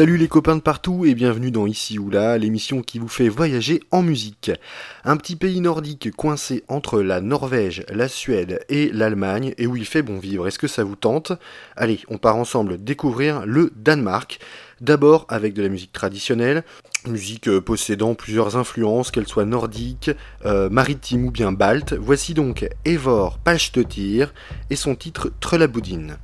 [0.00, 3.28] Salut les copains de partout et bienvenue dans Ici ou là, l'émission qui vous fait
[3.28, 4.50] voyager en musique.
[5.04, 9.84] Un petit pays nordique coincé entre la Norvège, la Suède et l'Allemagne et où il
[9.84, 10.48] fait bon vivre.
[10.48, 11.32] Est-ce que ça vous tente?
[11.76, 14.38] Allez, on part ensemble découvrir le Danemark.
[14.80, 16.64] D'abord avec de la musique traditionnelle,
[17.06, 20.12] musique euh, possédant plusieurs influences, qu'elles soient nordiques,
[20.46, 21.92] euh, maritimes ou bien baltes.
[21.92, 24.32] Voici donc Evor Palstetir
[24.70, 26.16] et son titre Trelaboudine.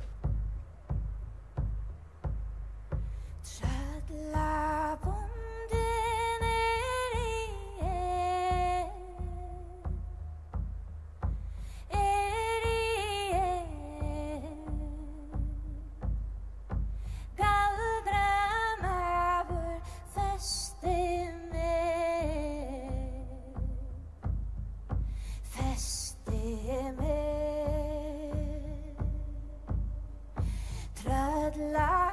[31.59, 32.06] light.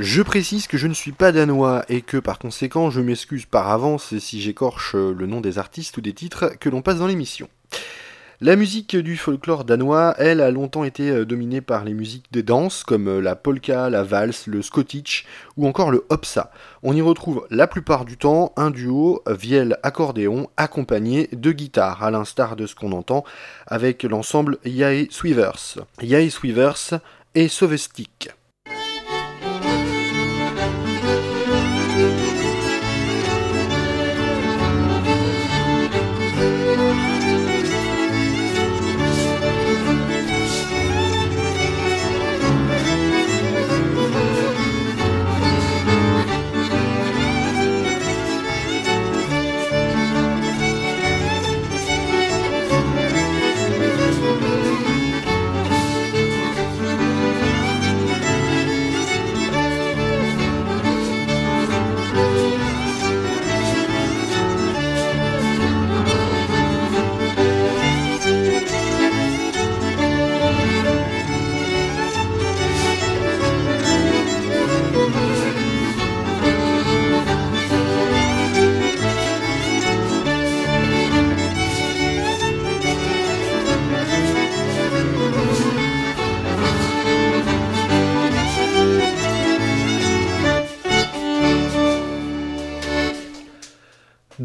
[0.00, 3.68] Je précise que je ne suis pas danois et que par conséquent je m'excuse par
[3.68, 7.48] avance si j'écorche le nom des artistes ou des titres que l'on passe dans l'émission.
[8.40, 12.44] La musique du folklore danois, elle, a longtemps été euh, dominée par les musiques des
[12.44, 16.52] danses comme euh, la polka, la valse, le skotich ou encore le hopsa.
[16.84, 22.54] On y retrouve la plupart du temps un duo vielle-accordéon accompagné de guitare, à l'instar
[22.54, 23.24] de ce qu'on entend
[23.66, 25.78] avec l'ensemble Yae Sweavers.
[26.00, 27.00] Yae Sweavers
[27.34, 28.30] et Sovestik.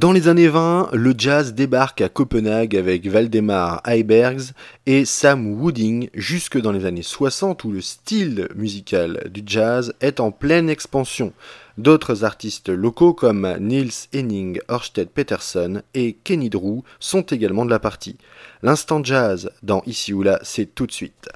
[0.04, 4.52] Dans les années 20, le jazz débarque à Copenhague avec Valdemar Heibergs
[4.86, 10.20] et Sam Wooding jusque dans les années 60 où le style musical du jazz est
[10.20, 11.32] en pleine expansion.
[11.78, 17.80] D'autres artistes locaux comme Niels Henning Ørsted Peterson et Kenny Drew sont également de la
[17.80, 18.18] partie.
[18.62, 21.30] L'instant jazz dans Ici ou là, c'est tout de suite.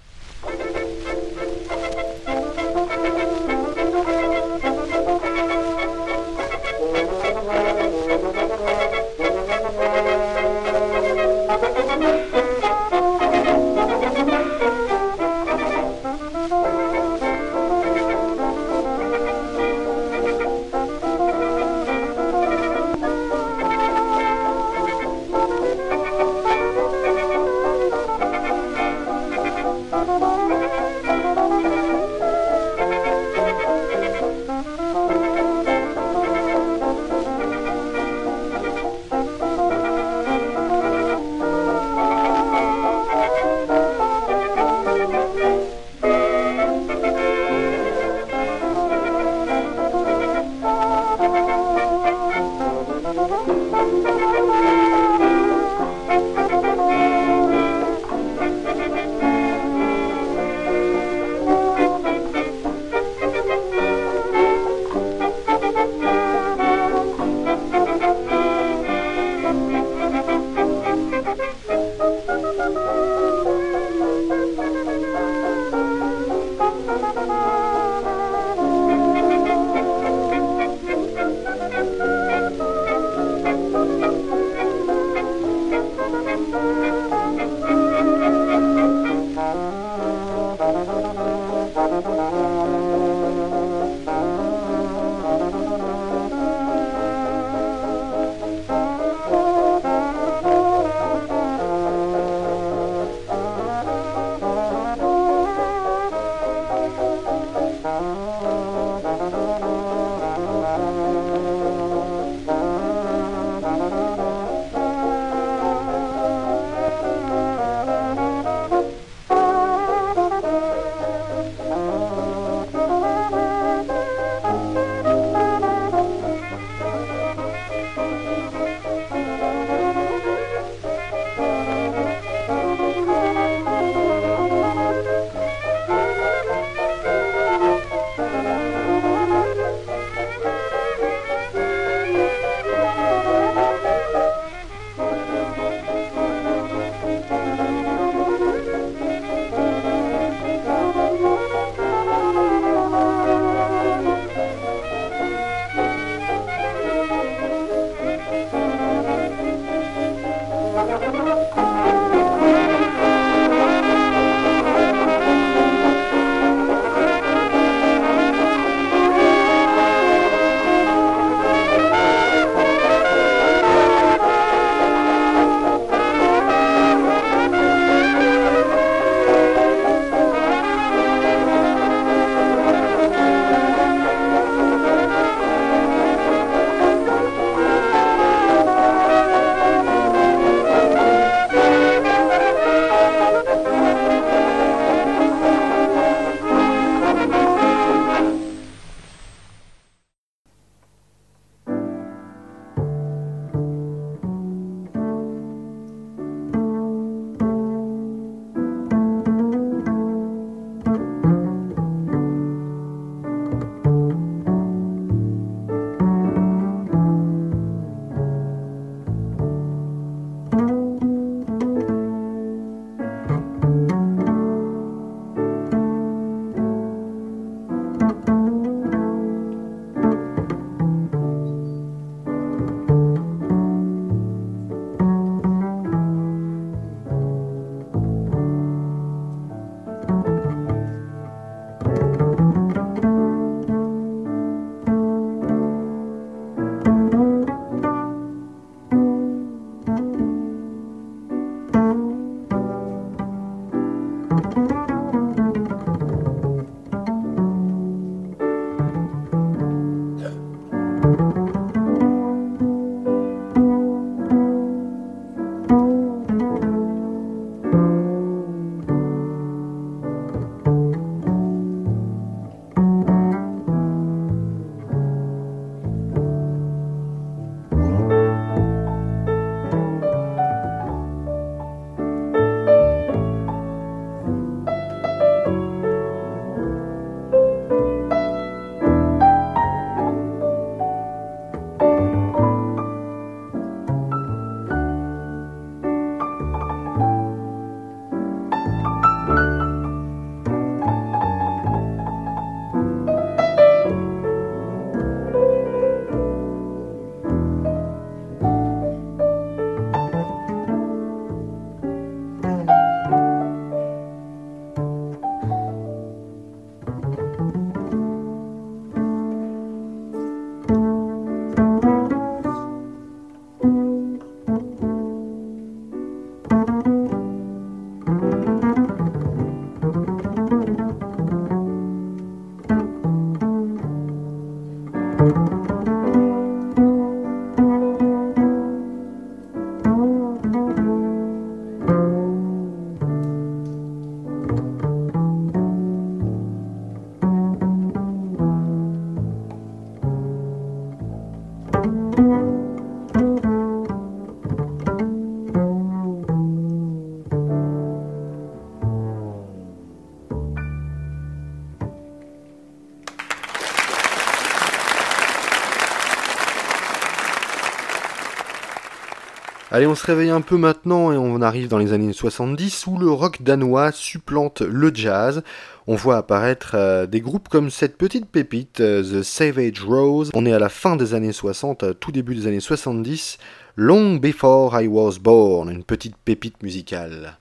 [369.78, 372.98] Allez, on se réveille un peu maintenant et on arrive dans les années 70 où
[372.98, 375.44] le rock danois supplante le jazz.
[375.86, 380.32] On voit apparaître euh, des groupes comme cette petite pépite, euh, The Savage Rose.
[380.34, 383.38] On est à la fin des années 60, euh, tout début des années 70.
[383.76, 387.38] Long Before I Was Born, une petite pépite musicale.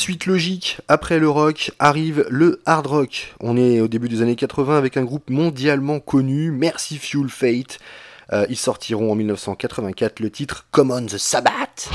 [0.00, 3.34] Suite logique, après le rock, arrive le hard rock.
[3.38, 7.78] On est au début des années 80 avec un groupe mondialement connu, Merci Fuel Fate.
[8.32, 11.90] Euh, ils sortiront en 1984 le titre Common the Sabbath.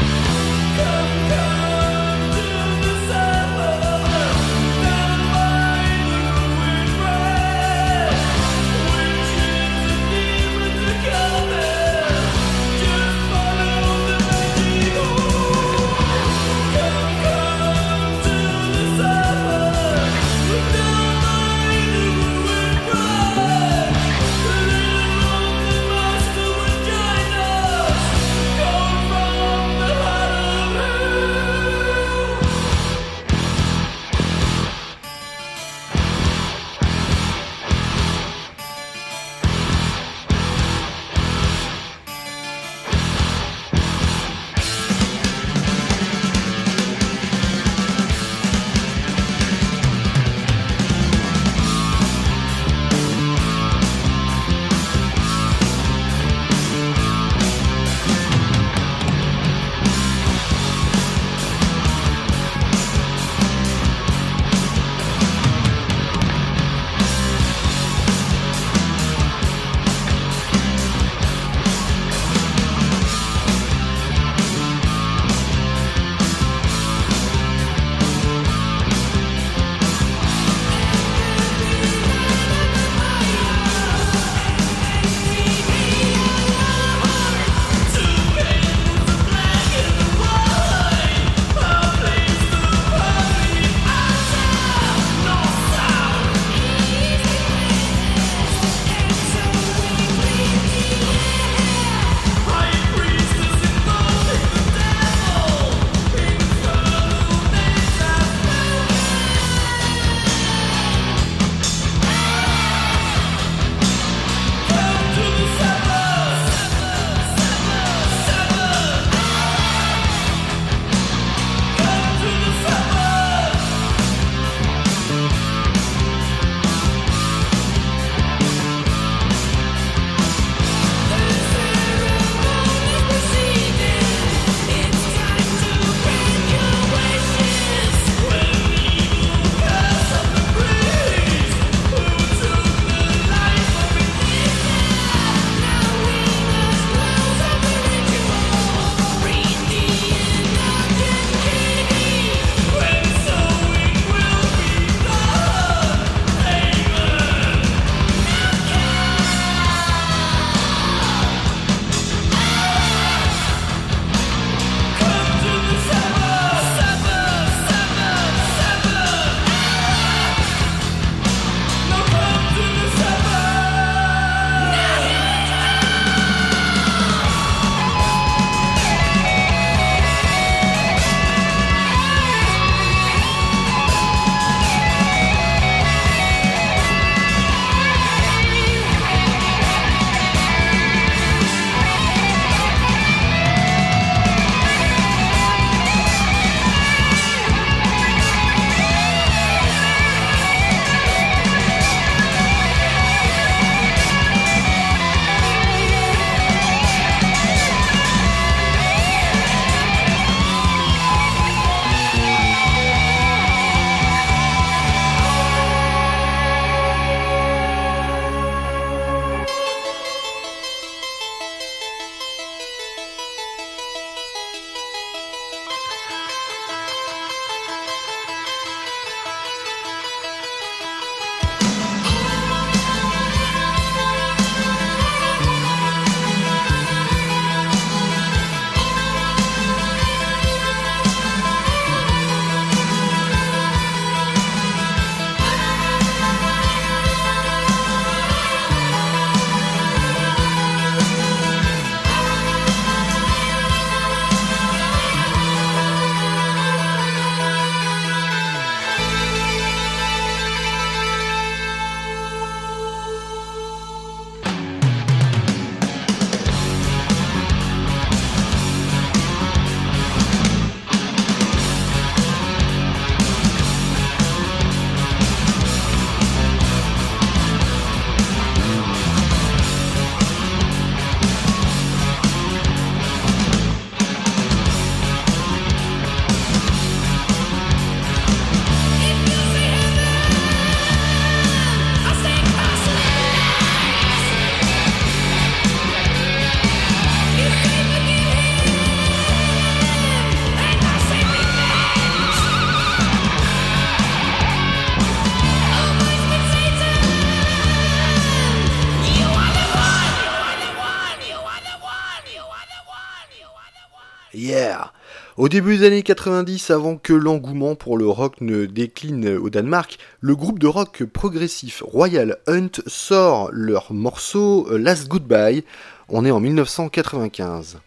[315.45, 319.99] Au début des années 90, avant que l'engouement pour le rock ne décline au Danemark,
[320.19, 325.63] le groupe de rock progressif Royal Hunt sort leur morceau Last Goodbye.
[326.09, 327.77] On est en 1995.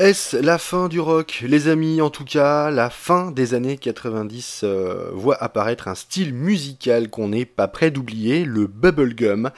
[0.00, 4.62] Est-ce la fin du rock Les amis, en tout cas, la fin des années 90
[4.64, 9.50] euh, voit apparaître un style musical qu'on n'est pas prêt d'oublier, le bubblegum.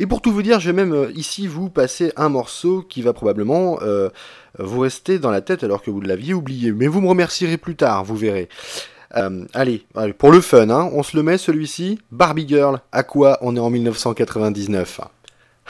[0.00, 3.02] Et pour tout vous dire, je vais même euh, ici vous passer un morceau qui
[3.02, 4.08] va probablement euh,
[4.58, 6.72] vous rester dans la tête alors que vous l'aviez oublié.
[6.72, 8.48] Mais vous me remercierez plus tard, vous verrez.
[9.12, 9.86] allez,
[10.18, 12.00] pour le fun, hein, on se le met celui-ci.
[12.10, 15.02] Barbie Girl, à quoi on est en 1999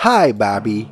[0.02, 0.87] Hi Barbie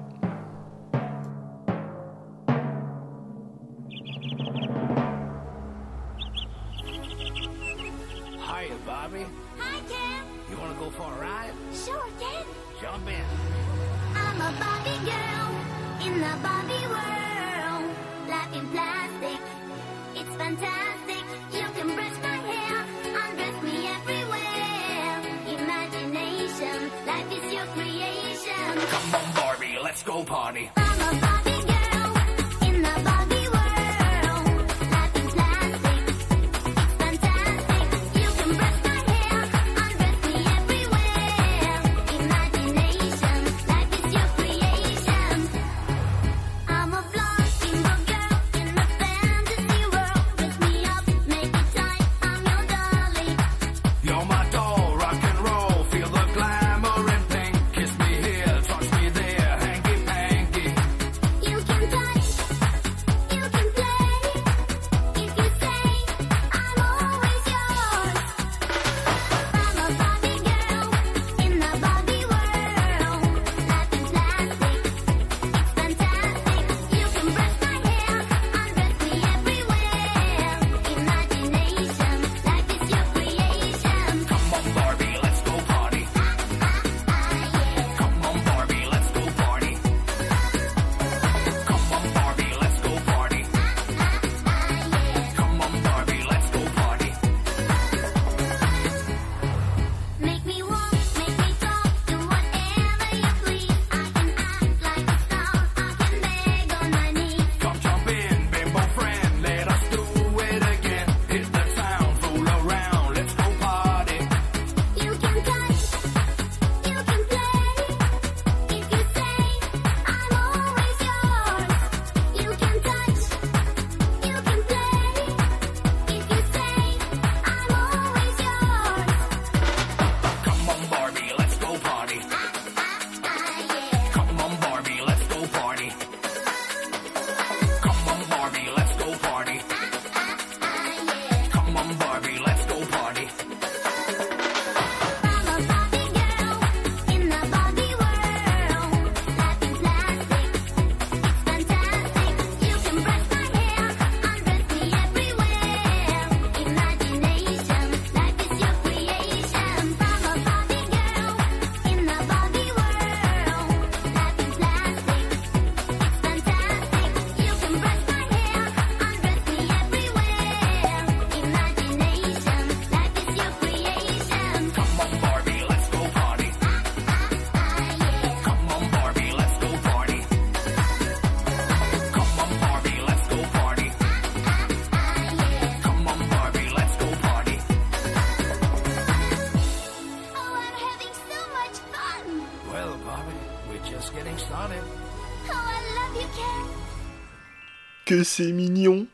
[198.25, 199.07] c'est mignon.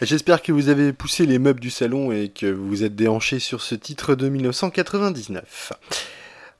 [0.00, 3.38] J'espère que vous avez poussé les meubles du salon et que vous vous êtes déhanché
[3.38, 5.72] sur ce titre de 1999.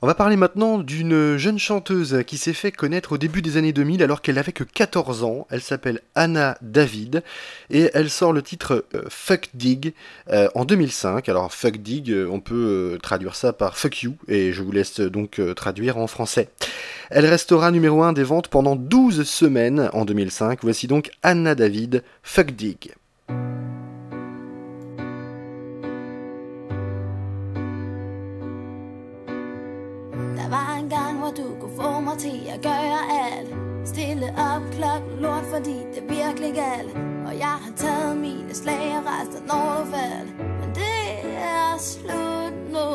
[0.04, 3.72] On va parler maintenant d'une jeune chanteuse qui s'est fait connaître au début des années
[3.72, 5.46] 2000 alors qu'elle n'avait que 14 ans.
[5.48, 7.22] Elle s'appelle Anna David
[7.70, 9.94] et elle sort le titre euh, Fuck Dig
[10.28, 11.28] euh, en 2005.
[11.28, 14.98] Alors Fuck Dig, euh, on peut traduire ça par Fuck You et je vous laisse
[14.98, 16.48] donc traduire en français.
[17.10, 20.58] Elle restera numéro 1 des ventes pendant 12 semaines en 2005.
[20.62, 22.92] Voici donc Anna David, Fuck Dig.
[32.12, 33.48] Mig til at gøre alt.
[33.88, 36.96] Stille op klokken lort, fordi det virkelig galt.
[37.26, 41.06] Og jeg har taget mine slag og du faldt Men det
[41.36, 42.86] er slut nu.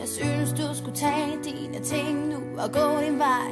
[0.00, 3.48] Jeg synes, du skulle tage dine ting nu og gå din vej.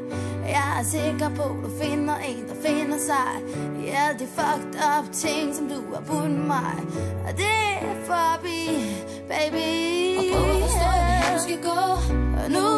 [0.49, 3.31] Jeg er sikker på, du finder en, der finder sig
[3.83, 6.77] I alle de fucked up ting, som du har budt mig.
[7.27, 8.59] Og det er forbi,
[9.29, 10.19] baby.
[10.19, 11.35] Og på, hvor står yeah.
[11.35, 11.81] du skal gå
[12.43, 12.69] Og nu,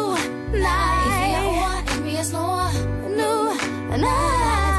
[0.59, 1.50] nej
[2.21, 3.49] there's no one new,
[3.93, 4.70] and I.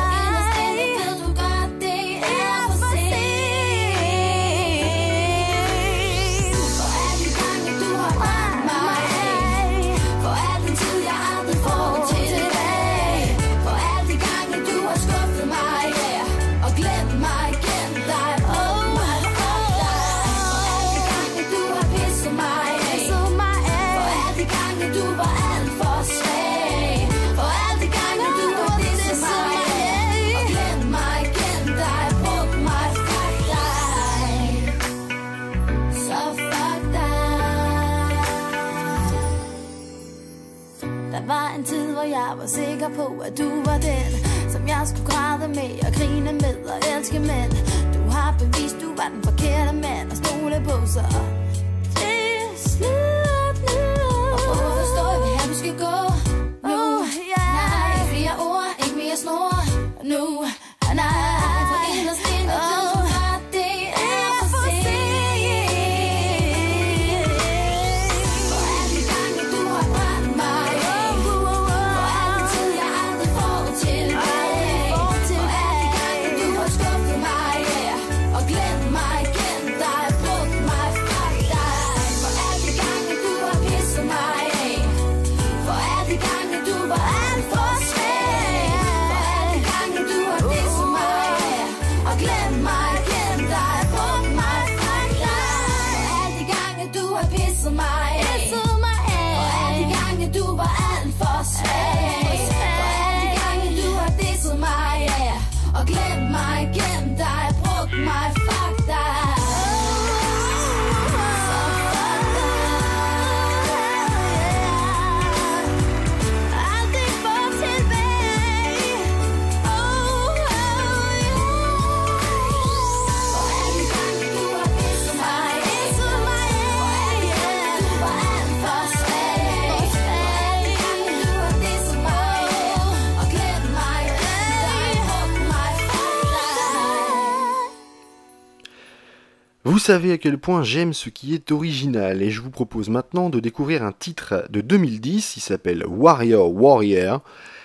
[139.82, 143.40] savez à quel point j'aime ce qui est original et je vous propose maintenant de
[143.40, 147.20] découvrir un titre de 2010, il s'appelle Warrior Warrior.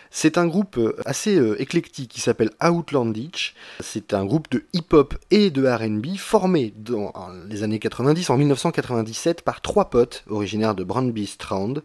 [0.09, 3.53] C'est un groupe assez euh, éclectique qui s'appelle Outlandish.
[3.82, 7.13] C'est un groupe de hip-hop et de RB formé dans
[7.47, 11.76] les années 90, en 1997, par trois potes originaires de Brandby Strand.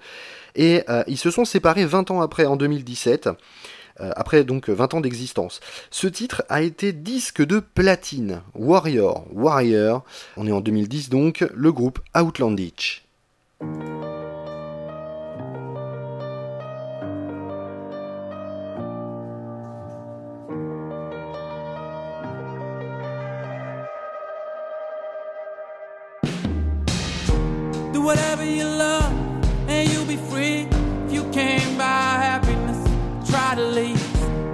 [0.54, 3.28] Et euh, ils se sont séparés 20 ans après, en 2017.
[4.02, 5.60] Euh, après donc 20 ans d'existence.
[5.90, 8.42] Ce titre a été disque de platine.
[8.54, 10.04] Warrior, Warrior,
[10.36, 13.04] on est en 2010 donc, le groupe Outlandish.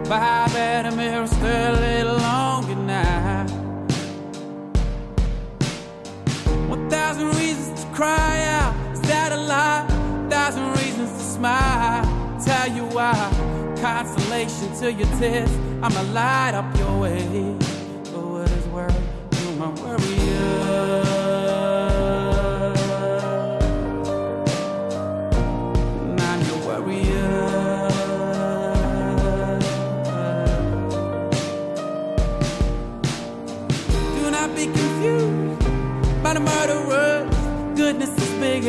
[0.09, 3.47] But I better mirror stay a little longer now.
[6.67, 8.75] One thousand reasons to cry out.
[8.95, 9.87] Is that a lie?
[10.31, 12.05] Thousand reasons to smile.
[12.43, 13.13] Tell you why.
[13.83, 15.53] Consolation to your tears.
[15.83, 17.59] I'ma light up your way.
[18.05, 18.99] For what is worth,
[19.43, 21.47] you my warrior.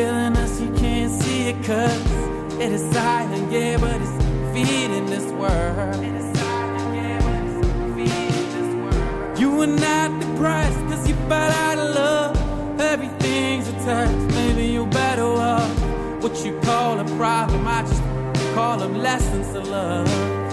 [0.06, 4.18] Than us, you can't see it cause it is silent, yeah, but it's
[4.54, 5.96] feeding this world.
[6.36, 9.40] Silent, yeah, feeding this world.
[9.40, 12.80] You are not depressed cause you fell out of love.
[12.80, 16.24] Everything's a test, maybe you're better off.
[16.24, 18.04] What you call a problem, I just
[18.56, 20.49] call them lessons to love.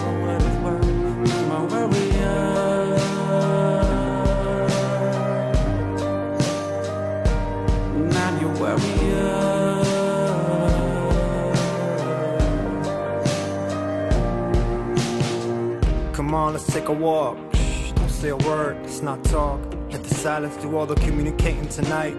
[16.47, 17.37] On, let's take a walk.
[17.55, 19.59] Shh, don't say a word, let's not talk.
[19.91, 22.15] Let the silence do all the communicating tonight.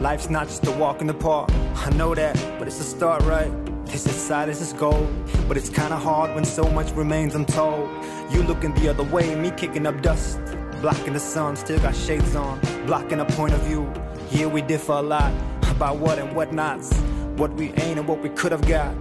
[0.00, 1.50] Life's not just a walk in the park.
[1.76, 3.50] I know that, but it's a start, right?
[3.86, 5.08] This is silence is gold,
[5.48, 7.88] but it's kinda hard when so much remains untold.
[8.30, 10.38] You looking the other way, me kicking up dust.
[10.82, 12.60] Blocking the sun, still got shades on.
[12.84, 13.90] Blocking a point of view.
[14.30, 15.32] Yeah, we differ a lot
[15.70, 16.92] about what and what nots.
[17.38, 18.92] What we ain't and what we could have got.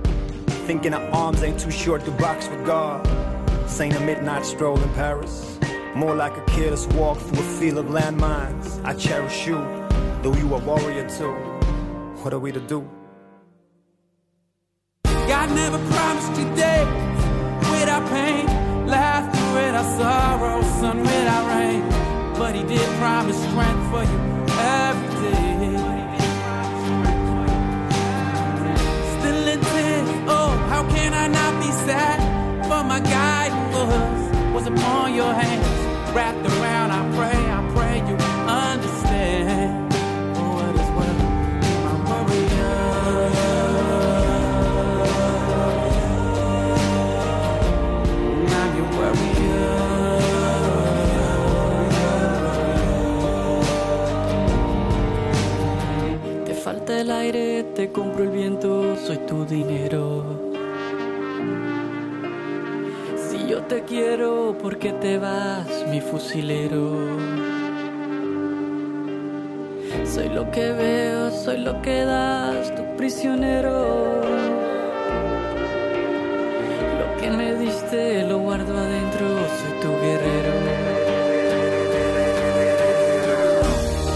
[0.67, 3.05] Thinking our arms ain't too short to box with God.
[3.67, 5.59] Saying a midnight stroll in Paris.
[5.95, 8.83] More like a careless walk through a field of landmines.
[8.85, 9.55] I cherish you,
[10.21, 11.33] though you a warrior too.
[12.21, 12.87] What are we to do?
[15.03, 16.87] God never promised you days
[17.71, 18.45] without pain,
[18.87, 21.81] laughter without sorrow, sun without rain.
[22.37, 24.19] But He did promise strength for you
[24.59, 26.15] every day.
[29.19, 32.19] Still in tears, oh, how can I not be sad?
[32.65, 33.44] For my guiding
[33.89, 34.21] yours
[34.53, 35.79] was upon your hands,
[36.15, 36.91] wrapped around.
[36.91, 38.15] I pray, I pray you
[38.47, 39.93] understand.
[40.37, 41.15] What is what
[41.85, 42.75] my warrior.
[48.57, 50.45] I'm your warrior.
[56.45, 60.34] Te falta el aire, te compro el viento, soy tu dinero.
[63.67, 67.17] Te quiero, ¿por qué te vas, mi fusilero?
[70.05, 74.21] Soy lo que veo, soy lo que das, tu prisionero.
[76.99, 79.25] Lo que me diste lo guardo adentro,
[79.57, 80.53] soy tu guerrero.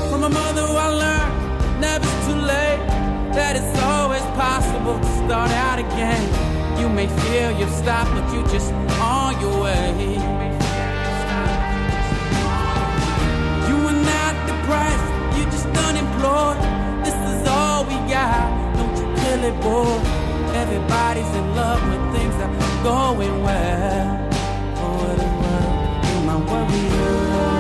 [0.10, 2.80] From my mother, I learned never's too late.
[3.34, 6.49] That it's always possible to start out again.
[6.80, 8.72] You may feel you've stopped, but you just
[9.02, 10.16] on your way.
[13.68, 16.58] You are not depressed, you're just unemployed.
[17.04, 18.48] This is all we got.
[18.78, 20.00] Don't you feel it, boy?
[20.56, 24.32] Everybody's in love when things are going well.
[24.78, 27.59] For what it's worth, you my warrior.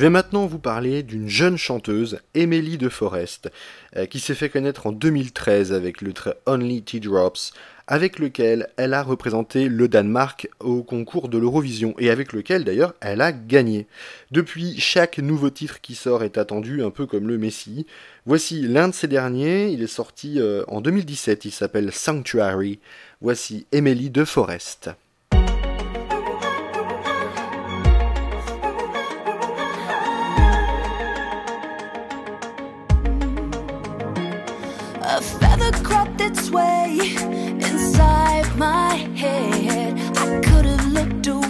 [0.00, 3.50] Je vais maintenant vous parler d'une jeune chanteuse, Emily de Forest,
[3.96, 7.52] euh, qui s'est fait connaître en 2013 avec le trait Only Teardrops,
[7.86, 12.94] avec lequel elle a représenté le Danemark au concours de l'Eurovision et avec lequel d'ailleurs
[13.02, 13.86] elle a gagné.
[14.30, 17.84] Depuis, chaque nouveau titre qui sort est attendu un peu comme le Messi.
[18.24, 22.78] Voici l'un de ces derniers, il est sorti euh, en 2017, il s'appelle Sanctuary.
[23.20, 24.92] Voici Emily de Forest.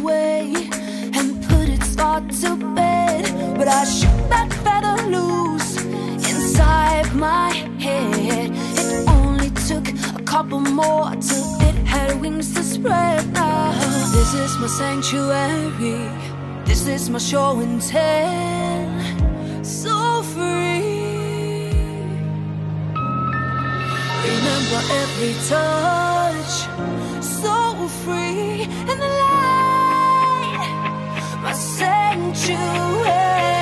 [0.00, 0.52] Away
[1.16, 3.22] and put its thought to bed,
[3.56, 5.76] but I shook that feather loose
[6.30, 8.50] inside my head.
[8.78, 9.86] It only took
[10.18, 13.32] a couple more till it had wings to spread.
[13.32, 13.72] Now,
[14.12, 16.08] this is my sanctuary.
[16.64, 19.64] This is my show and tell.
[19.64, 21.72] So free.
[24.30, 26.54] Remember every touch,
[27.20, 27.54] so
[28.02, 29.59] free in the light
[31.60, 33.59] sanctuary.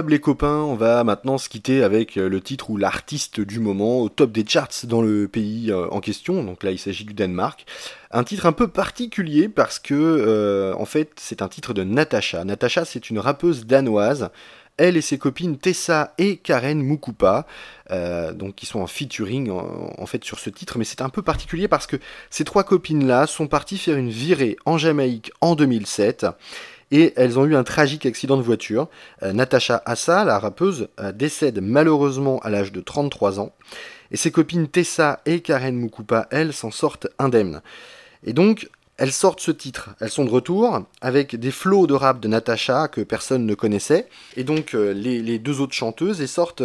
[0.00, 4.00] Les copains, on va maintenant se quitter avec euh, le titre ou l'artiste du moment
[4.00, 7.12] au top des charts dans le pays euh, en question, donc là il s'agit du
[7.12, 7.66] Danemark.
[8.10, 12.42] Un titre un peu particulier parce que euh, en fait c'est un titre de Natasha.
[12.44, 14.30] Natasha c'est une rappeuse danoise,
[14.78, 17.46] elle et ses copines Tessa et Karen Mukupa,
[18.34, 21.20] donc qui sont en featuring en, en fait sur ce titre, mais c'est un peu
[21.20, 21.96] particulier parce que
[22.30, 26.24] ces trois copines là sont parties faire une virée en Jamaïque en 2007
[26.92, 28.88] et elles ont eu un tragique accident de voiture.
[29.24, 33.52] Euh, Natacha Assa, la rappeuse, euh, décède malheureusement à l'âge de 33 ans,
[34.12, 37.62] et ses copines Tessa et Karen Mukupa, elles, s'en sortent indemnes.
[38.24, 38.68] Et donc,
[38.98, 42.88] elles sortent ce titre, elles sont de retour avec des flots de rap de Natacha
[42.88, 46.62] que personne ne connaissait, et donc euh, les, deux autres chanteuses et sortent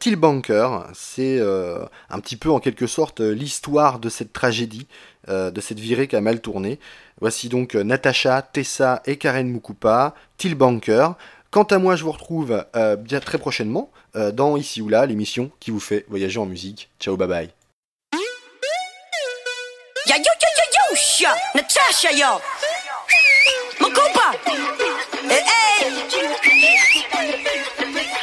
[0.00, 4.86] Till Banker, c'est un petit peu en quelque sorte l'histoire de cette tragédie,
[5.28, 6.80] de cette virée qui a mal tourné.
[7.20, 11.10] Voici donc euh, Natacha, Tessa et Karen Mukupa, Till Banker.
[11.50, 15.50] Quant à moi, je vous retrouve euh, très prochainement euh, dans Ici ou là, l'émission
[15.60, 16.90] qui vous fait voyager en musique.
[17.00, 17.50] Ciao, bye bye.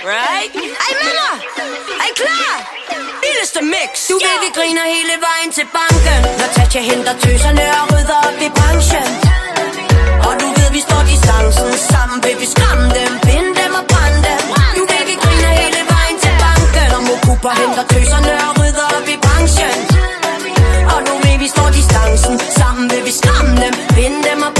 [0.06, 0.53] Right?
[0.53, 1.30] Hey, mama.
[1.97, 2.56] Hey, klar.
[3.26, 3.91] vildeste mix!
[4.12, 6.22] Du ved, vi griner hele vejen til banken.
[6.39, 9.08] Når Tatja henter tøserne og rydder op i branchen.
[10.28, 12.20] Og du ved, vi står distancen Sammen.
[12.41, 14.41] Vi skræmme dem, binde dem og brænde dem?
[14.78, 16.88] Du ved, vi griner hele vejen til banken.
[16.97, 19.76] Og Mokuba henter tøserne og rydder op i branchen.
[20.93, 22.86] Og du ved, vi står distancen Sammen.
[22.91, 24.53] Vil vi skræmme dem, binde dem og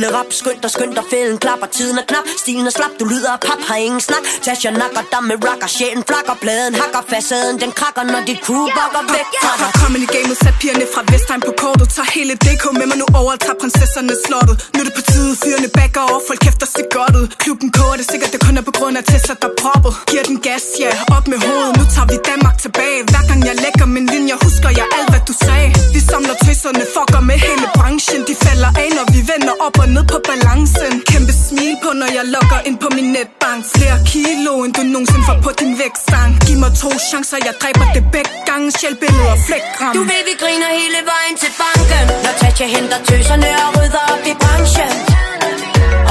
[0.00, 1.68] lille rap Skynd dig, skynd dig, fælden klapper.
[1.76, 4.24] Tiden er knap, stilen er slap Du lyder af pap, har ingen snak.
[4.44, 7.02] Tasha nakker dig med rocker Sjælen flakker, bladen hakker.
[7.10, 9.70] Facaden, den krakker Når dit crew bakker væk fra dig.
[9.80, 11.86] Kommet i gamet, sat pigerne fra Vestheim på kortet.
[11.96, 14.54] Tager hele DK med mig nu over Tager prinsesserne slottet.
[14.74, 17.26] Nu er det på tide, fyrene backer over Folk kæfter sig godt ud.
[17.42, 19.92] Klubben koger det sikkert, det kun er på grund af Tesla, der proppet.
[20.10, 21.72] Giver den gas, ja, op med hovedet.
[21.78, 22.98] Nu tager vi Danmark tilbage.
[23.10, 25.68] Hver gang jeg lægger min linje, husker jeg alt, hvad du sagde.
[25.94, 28.20] Vi samler tøserne, fucker med hele branchen.
[28.28, 30.92] De falder af, når vi vender op og ned på balancen.
[31.12, 33.60] Kæmpe smil på, når jeg logger ind på min netbank.
[33.76, 37.86] Flere kilo, end du nogensinde får på din vægtstang Giv mig to chancer, jeg dræber
[37.96, 38.66] det begge gange.
[38.78, 42.04] Sjælbilleder og flækram Du ved, vi griner hele vejen til banken.
[42.24, 44.92] Når Tatja henter tøserne og rydder op i branchen.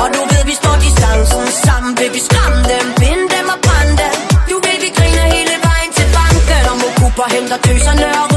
[0.02, 1.92] Og du ved, vi står distancen Sammen.
[2.00, 4.14] Vil vi skræmme dem, binde dem og brænde dem?
[4.50, 6.62] Du ved, vi griner hele vejen til banken.
[6.72, 8.29] Og Mokuba henter tøserne og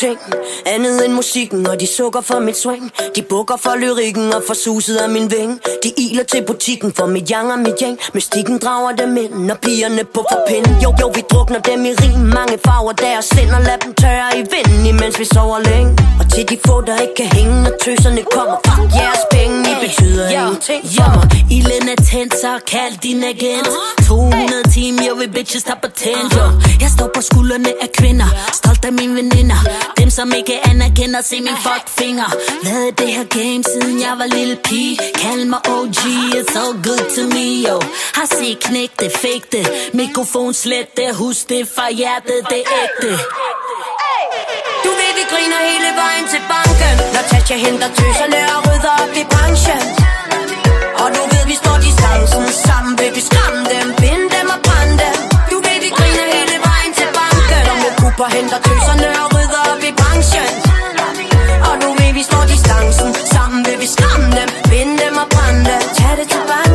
[0.00, 0.49] Drink.
[0.74, 2.92] Andet end musikken Og de sukker for mit swing.
[3.16, 5.60] De bukker for lyrikken og for suset af min ving.
[5.82, 7.98] De iler til butikken for mit yang og mit yang.
[8.14, 11.92] Mystikken drager dem ind, når pigerne på for pind Jo, jo, vi drukner dem i
[12.02, 12.20] rim.
[12.38, 15.90] Mange farver deres sind og lad dem tørre i vinden Imens vi sover længe.
[16.20, 19.74] Og til de få, der ikke kan hænge Når tøserne kommer, fuck jeres penge I
[19.86, 20.80] betyder ingenting.
[20.96, 23.68] For mig Ilden er tændt, så kald din agent.
[24.06, 26.44] 200 timer, jo vi bitches tager patent, jo.
[26.80, 28.28] Jeg står på skuldrene af kvinder.
[28.52, 29.60] Stolt af mine veninder.
[29.98, 32.28] Dem som ikke anerkender, se min fuck finger
[32.64, 34.98] Været det her game, siden jeg var lille pige.
[35.22, 36.02] Kald mig OG,
[36.38, 37.76] it's all good to me, yo.
[38.18, 39.66] Har set knæk det, fake det.
[39.94, 43.10] Mikrofon slet det, husk det fra hjertet, det er ægte.
[44.84, 46.94] Du ved, vi griner hele vejen til banken.
[47.14, 49.82] Når Tatja henter tøserne og rydder op i branchen.
[51.02, 53.86] Og du ved, vi står distancen Sammen vil vi skræmme dem,
[58.10, 60.50] superhelter, tøserne og rydder op i branchen.
[61.68, 63.10] Og nu ved vi står distancen.
[63.34, 65.76] Sammen vil vi skræmme dem, vinde dem og brænde.
[65.98, 66.69] Tag det tilbage